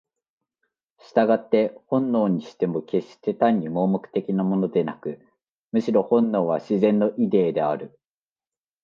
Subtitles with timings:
[0.97, 5.21] 従って本能にしても決して単に盲目的なものでなく、
[5.71, 7.99] むしろ本能は「自然のイデー」である。